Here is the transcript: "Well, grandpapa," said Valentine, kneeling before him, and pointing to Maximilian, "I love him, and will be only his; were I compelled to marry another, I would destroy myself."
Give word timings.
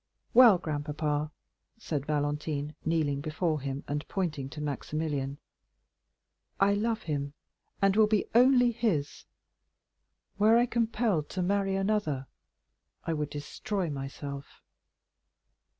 "Well, 0.33 0.57
grandpapa," 0.57 1.31
said 1.77 2.07
Valentine, 2.07 2.73
kneeling 2.83 3.21
before 3.21 3.61
him, 3.61 3.83
and 3.87 4.03
pointing 4.07 4.49
to 4.49 4.59
Maximilian, 4.59 5.37
"I 6.59 6.73
love 6.73 7.03
him, 7.03 7.35
and 7.83 7.95
will 7.95 8.07
be 8.07 8.25
only 8.33 8.71
his; 8.71 9.25
were 10.39 10.57
I 10.57 10.65
compelled 10.65 11.29
to 11.29 11.43
marry 11.43 11.75
another, 11.75 12.25
I 13.05 13.13
would 13.13 13.29
destroy 13.29 13.91
myself." 13.91 14.63